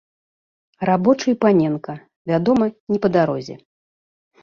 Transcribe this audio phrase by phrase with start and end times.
[0.91, 1.93] Рабочы і паненка,
[2.35, 2.65] вядома,
[2.97, 3.55] не па дарозе.